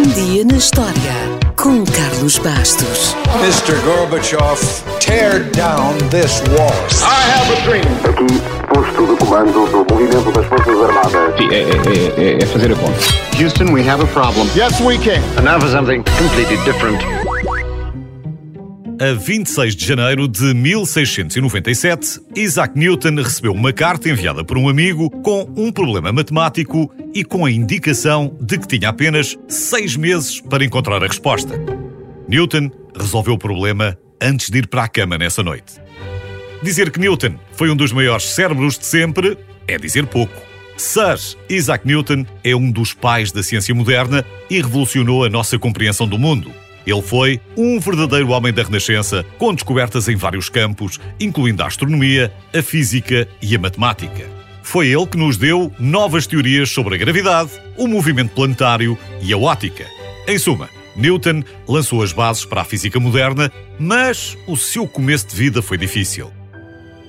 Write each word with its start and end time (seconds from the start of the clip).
Um 0.00 0.08
dia 0.14 0.46
na 0.46 0.56
história 0.56 0.94
com 1.56 1.84
Carlos 1.84 2.38
Bastos. 2.38 3.14
Mr. 3.42 3.78
Gorbachev, 3.84 4.58
tear 4.98 5.40
down 5.50 5.92
this 6.08 6.40
wall. 6.56 6.72
I 7.02 7.20
have 7.28 7.52
a 7.52 7.60
dream. 7.66 7.84
Aqui, 8.08 8.40
posto 8.72 9.06
de 9.06 9.16
comando 9.18 9.66
do 9.66 9.94
movimento 9.94 10.32
das 10.32 10.46
Forças 10.46 10.74
Armadas. 10.74 11.36
Sim, 11.36 11.48
é, 11.50 11.60
é, 11.60 12.30
é, 12.30 12.42
é 12.42 12.46
fazer 12.46 12.72
a 12.72 12.76
conta. 12.76 12.98
Houston, 13.38 13.74
we 13.74 13.86
have 13.86 14.02
a 14.02 14.06
problem. 14.06 14.48
Yes, 14.56 14.80
we 14.80 14.96
can. 14.96 15.20
And 15.36 15.44
now 15.44 15.60
for 15.60 15.68
something 15.68 16.02
completely 16.16 16.56
different. 16.64 17.04
A 19.00 19.14
26 19.14 19.76
de 19.76 19.86
janeiro 19.86 20.28
de 20.28 20.52
1697, 20.52 22.20
Isaac 22.36 22.78
Newton 22.78 23.14
recebeu 23.14 23.50
uma 23.50 23.72
carta 23.72 24.10
enviada 24.10 24.44
por 24.44 24.58
um 24.58 24.68
amigo 24.68 25.08
com 25.22 25.50
um 25.56 25.72
problema 25.72 26.12
matemático 26.12 26.92
e 27.14 27.24
com 27.24 27.46
a 27.46 27.50
indicação 27.50 28.36
de 28.38 28.58
que 28.58 28.68
tinha 28.68 28.90
apenas 28.90 29.38
seis 29.48 29.96
meses 29.96 30.42
para 30.42 30.62
encontrar 30.62 31.02
a 31.02 31.06
resposta. 31.06 31.54
Newton 32.28 32.70
resolveu 32.94 33.32
o 33.32 33.38
problema 33.38 33.96
antes 34.20 34.50
de 34.50 34.58
ir 34.58 34.66
para 34.66 34.84
a 34.84 34.88
cama 34.88 35.16
nessa 35.16 35.42
noite. 35.42 35.80
Dizer 36.62 36.90
que 36.90 37.00
Newton 37.00 37.36
foi 37.52 37.70
um 37.70 37.76
dos 37.76 37.92
maiores 37.92 38.24
cérebros 38.24 38.78
de 38.78 38.84
sempre 38.84 39.38
é 39.66 39.78
dizer 39.78 40.04
pouco. 40.08 40.38
Sir 40.76 41.16
Isaac 41.48 41.86
Newton 41.86 42.26
é 42.44 42.54
um 42.54 42.70
dos 42.70 42.92
pais 42.92 43.32
da 43.32 43.42
ciência 43.42 43.74
moderna 43.74 44.22
e 44.50 44.56
revolucionou 44.56 45.24
a 45.24 45.30
nossa 45.30 45.58
compreensão 45.58 46.06
do 46.06 46.18
mundo. 46.18 46.52
Ele 46.86 47.02
foi 47.02 47.40
um 47.56 47.78
verdadeiro 47.78 48.30
homem 48.30 48.52
da 48.52 48.62
Renascença, 48.62 49.24
com 49.38 49.54
descobertas 49.54 50.08
em 50.08 50.16
vários 50.16 50.48
campos, 50.48 50.98
incluindo 51.18 51.62
a 51.62 51.66
astronomia, 51.66 52.32
a 52.54 52.62
física 52.62 53.28
e 53.40 53.54
a 53.54 53.58
matemática. 53.58 54.26
Foi 54.62 54.88
ele 54.88 55.06
que 55.06 55.16
nos 55.16 55.36
deu 55.36 55.72
novas 55.78 56.26
teorias 56.26 56.70
sobre 56.70 56.94
a 56.94 56.98
gravidade, 56.98 57.50
o 57.76 57.86
movimento 57.86 58.34
planetário 58.34 58.96
e 59.20 59.32
a 59.32 59.38
ótica. 59.38 59.86
Em 60.28 60.38
suma, 60.38 60.68
Newton 60.96 61.42
lançou 61.66 62.02
as 62.02 62.12
bases 62.12 62.44
para 62.44 62.62
a 62.62 62.64
física 62.64 63.00
moderna, 63.00 63.50
mas 63.78 64.36
o 64.46 64.56
seu 64.56 64.86
começo 64.86 65.28
de 65.28 65.36
vida 65.36 65.62
foi 65.62 65.76
difícil. 65.76 66.30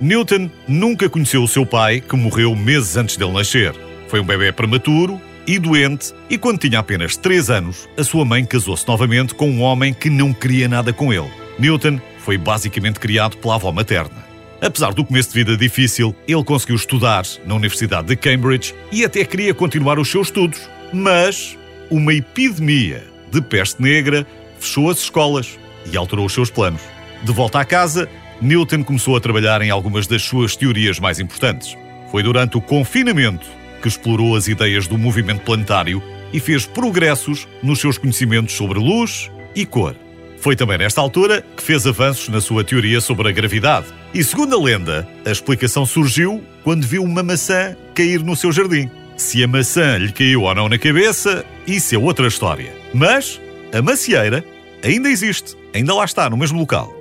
Newton 0.00 0.50
nunca 0.68 1.08
conheceu 1.08 1.42
o 1.42 1.48
seu 1.48 1.64
pai, 1.64 2.00
que 2.00 2.16
morreu 2.16 2.54
meses 2.54 2.96
antes 2.96 3.16
dele 3.16 3.32
nascer. 3.32 3.74
Foi 4.08 4.20
um 4.20 4.24
bebê 4.24 4.52
prematuro 4.52 5.20
e 5.46 5.58
doente, 5.58 6.12
e 6.28 6.36
quando 6.36 6.58
tinha 6.58 6.78
apenas 6.78 7.16
3 7.16 7.50
anos, 7.50 7.88
a 7.96 8.02
sua 8.02 8.24
mãe 8.24 8.44
casou-se 8.44 8.86
novamente 8.86 9.34
com 9.34 9.48
um 9.48 9.62
homem 9.62 9.94
que 9.94 10.10
não 10.10 10.32
queria 10.32 10.68
nada 10.68 10.92
com 10.92 11.12
ele. 11.12 11.30
Newton 11.58 12.00
foi 12.18 12.36
basicamente 12.36 12.98
criado 12.98 13.36
pela 13.36 13.54
avó 13.54 13.70
materna. 13.70 14.26
Apesar 14.60 14.92
do 14.92 15.04
começo 15.04 15.28
de 15.28 15.34
vida 15.34 15.56
difícil, 15.56 16.14
ele 16.26 16.42
conseguiu 16.42 16.76
estudar 16.76 17.24
na 17.44 17.54
Universidade 17.54 18.08
de 18.08 18.16
Cambridge 18.16 18.74
e 18.90 19.04
até 19.04 19.24
queria 19.24 19.54
continuar 19.54 19.98
os 19.98 20.10
seus 20.10 20.28
estudos. 20.28 20.60
Mas 20.92 21.56
uma 21.90 22.12
epidemia 22.12 23.04
de 23.30 23.40
peste 23.40 23.80
negra 23.80 24.26
fechou 24.58 24.90
as 24.90 24.98
escolas 24.98 25.58
e 25.90 25.96
alterou 25.96 26.26
os 26.26 26.32
seus 26.32 26.50
planos. 26.50 26.80
De 27.22 27.32
volta 27.32 27.60
à 27.60 27.64
casa, 27.64 28.08
Newton 28.40 28.82
começou 28.82 29.16
a 29.16 29.20
trabalhar 29.20 29.62
em 29.62 29.70
algumas 29.70 30.06
das 30.06 30.22
suas 30.22 30.56
teorias 30.56 30.98
mais 30.98 31.20
importantes. 31.20 31.76
Foi 32.10 32.22
durante 32.22 32.56
o 32.56 32.60
confinamento 32.60 33.46
que 33.80 33.88
explorou 33.88 34.36
as 34.36 34.48
ideias 34.48 34.86
do 34.86 34.98
movimento 34.98 35.42
planetário 35.42 36.02
e 36.32 36.40
fez 36.40 36.66
progressos 36.66 37.46
nos 37.62 37.80
seus 37.80 37.98
conhecimentos 37.98 38.54
sobre 38.54 38.78
luz 38.78 39.30
e 39.54 39.64
cor. 39.64 39.94
Foi 40.38 40.54
também 40.54 40.78
nesta 40.78 41.00
altura 41.00 41.42
que 41.56 41.62
fez 41.62 41.86
avanços 41.86 42.28
na 42.28 42.40
sua 42.40 42.62
teoria 42.62 43.00
sobre 43.00 43.28
a 43.28 43.32
gravidade. 43.32 43.86
E 44.12 44.22
segundo 44.22 44.54
a 44.54 44.62
lenda, 44.62 45.08
a 45.24 45.30
explicação 45.30 45.86
surgiu 45.86 46.42
quando 46.62 46.86
viu 46.86 47.02
uma 47.02 47.22
maçã 47.22 47.76
cair 47.94 48.22
no 48.22 48.36
seu 48.36 48.52
jardim. 48.52 48.88
Se 49.16 49.42
a 49.42 49.48
maçã 49.48 49.96
lhe 49.96 50.12
caiu 50.12 50.42
ou 50.42 50.54
não 50.54 50.68
na 50.68 50.78
cabeça, 50.78 51.44
isso 51.66 51.94
é 51.94 51.98
outra 51.98 52.26
história. 52.28 52.72
Mas 52.92 53.40
a 53.72 53.80
macieira 53.80 54.44
ainda 54.84 55.08
existe, 55.08 55.56
ainda 55.74 55.94
lá 55.94 56.04
está, 56.04 56.28
no 56.28 56.36
mesmo 56.36 56.58
local. 56.58 56.94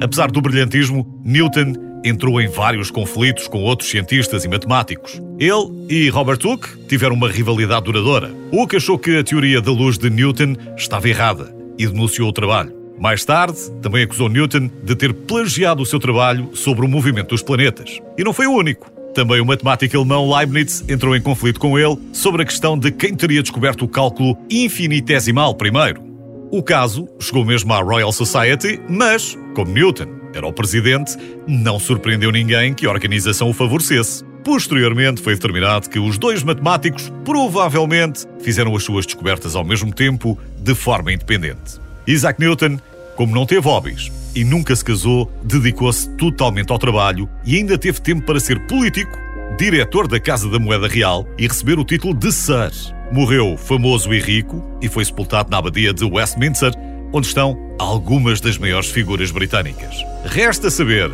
Apesar 0.00 0.30
do 0.30 0.40
brilhantismo, 0.40 1.06
Newton 1.24 1.74
entrou 2.04 2.40
em 2.40 2.48
vários 2.48 2.90
conflitos 2.90 3.48
com 3.48 3.62
outros 3.62 3.90
cientistas 3.90 4.44
e 4.44 4.48
matemáticos. 4.48 5.20
Ele 5.38 5.70
e 5.88 6.08
Robert 6.08 6.38
Hooke 6.44 6.68
tiveram 6.86 7.14
uma 7.14 7.30
rivalidade 7.30 7.84
duradoura. 7.84 8.30
Hooke 8.52 8.76
achou 8.76 8.98
que 8.98 9.16
a 9.16 9.24
teoria 9.24 9.60
da 9.60 9.70
luz 9.70 9.98
de 9.98 10.10
Newton 10.10 10.56
estava 10.76 11.08
errada 11.08 11.54
e 11.78 11.86
denunciou 11.86 12.28
o 12.28 12.32
trabalho. 12.32 12.72
Mais 12.98 13.24
tarde, 13.24 13.58
também 13.80 14.04
acusou 14.04 14.28
Newton 14.28 14.70
de 14.84 14.94
ter 14.94 15.12
plagiado 15.12 15.82
o 15.82 15.86
seu 15.86 15.98
trabalho 15.98 16.50
sobre 16.54 16.84
o 16.84 16.88
movimento 16.88 17.30
dos 17.30 17.42
planetas. 17.42 17.98
E 18.16 18.22
não 18.22 18.32
foi 18.32 18.46
o 18.46 18.52
único. 18.52 18.90
Também 19.14 19.40
o 19.40 19.46
matemático 19.46 19.96
alemão 19.96 20.30
Leibniz 20.30 20.84
entrou 20.88 21.14
em 21.14 21.20
conflito 21.20 21.60
com 21.60 21.78
ele 21.78 21.98
sobre 22.12 22.42
a 22.42 22.46
questão 22.46 22.78
de 22.78 22.90
quem 22.90 23.14
teria 23.14 23.42
descoberto 23.42 23.84
o 23.84 23.88
cálculo 23.88 24.38
infinitesimal 24.48 25.54
primeiro. 25.54 26.02
O 26.50 26.62
caso 26.62 27.08
chegou 27.20 27.44
mesmo 27.44 27.72
à 27.72 27.80
Royal 27.80 28.12
Society, 28.12 28.80
mas, 28.88 29.36
como 29.54 29.72
Newton 29.72 30.21
era 30.34 30.46
o 30.46 30.52
presidente, 30.52 31.16
não 31.46 31.78
surpreendeu 31.78 32.30
ninguém 32.30 32.74
que 32.74 32.86
a 32.86 32.90
organização 32.90 33.50
o 33.50 33.52
favorecesse. 33.52 34.24
Posteriormente, 34.44 35.22
foi 35.22 35.34
determinado 35.34 35.88
que 35.88 35.98
os 35.98 36.18
dois 36.18 36.42
matemáticos 36.42 37.12
provavelmente 37.24 38.26
fizeram 38.40 38.74
as 38.74 38.82
suas 38.82 39.06
descobertas 39.06 39.54
ao 39.54 39.64
mesmo 39.64 39.92
tempo, 39.92 40.38
de 40.58 40.74
forma 40.74 41.12
independente. 41.12 41.80
Isaac 42.06 42.40
Newton, 42.40 42.78
como 43.16 43.34
não 43.34 43.46
teve 43.46 43.60
hobbies 43.60 44.10
e 44.34 44.44
nunca 44.44 44.74
se 44.74 44.84
casou, 44.84 45.30
dedicou-se 45.44 46.08
totalmente 46.16 46.72
ao 46.72 46.78
trabalho 46.78 47.28
e 47.44 47.56
ainda 47.56 47.78
teve 47.78 48.00
tempo 48.00 48.22
para 48.22 48.40
ser 48.40 48.58
político, 48.66 49.16
diretor 49.58 50.08
da 50.08 50.18
Casa 50.18 50.48
da 50.48 50.58
Moeda 50.58 50.88
Real 50.88 51.26
e 51.38 51.46
receber 51.46 51.78
o 51.78 51.84
título 51.84 52.14
de 52.14 52.32
Sir. 52.32 52.72
Morreu 53.12 53.56
famoso 53.58 54.12
e 54.12 54.18
rico 54.18 54.64
e 54.80 54.88
foi 54.88 55.04
sepultado 55.04 55.50
na 55.50 55.58
abadia 55.58 55.92
de 55.92 56.04
Westminster, 56.04 56.72
onde 57.12 57.26
estão 57.26 57.56
algumas 57.78 58.40
das 58.40 58.58
maiores 58.58 58.90
figuras 58.90 59.30
britânicas. 59.30 59.94
Resta 60.24 60.70
saber 60.70 61.10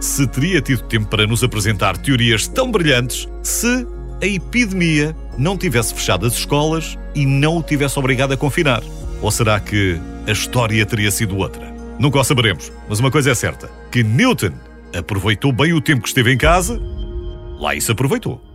se 0.00 0.26
teria 0.26 0.60
tido 0.60 0.82
tempo 0.82 1.06
para 1.06 1.26
nos 1.26 1.44
apresentar 1.44 1.96
teorias 1.96 2.48
tão 2.48 2.70
brilhantes 2.70 3.28
se 3.42 3.86
a 4.20 4.26
epidemia 4.26 5.14
não 5.36 5.56
tivesse 5.56 5.94
fechado 5.94 6.26
as 6.26 6.34
escolas 6.34 6.96
e 7.14 7.26
não 7.26 7.58
o 7.58 7.62
tivesse 7.62 7.98
obrigado 7.98 8.32
a 8.32 8.36
confinar. 8.36 8.82
Ou 9.20 9.30
será 9.30 9.60
que 9.60 10.00
a 10.26 10.32
história 10.32 10.84
teria 10.86 11.10
sido 11.10 11.36
outra? 11.36 11.72
Nunca 11.98 12.18
o 12.18 12.24
saberemos, 12.24 12.72
mas 12.88 12.98
uma 12.98 13.10
coisa 13.10 13.30
é 13.30 13.34
certa: 13.34 13.70
que 13.90 14.02
Newton 14.02 14.52
aproveitou 14.96 15.52
bem 15.52 15.72
o 15.72 15.80
tempo 15.80 16.02
que 16.02 16.08
esteve 16.08 16.32
em 16.32 16.38
casa, 16.38 16.80
lá 17.58 17.74
isso 17.74 17.92
aproveitou. 17.92 18.51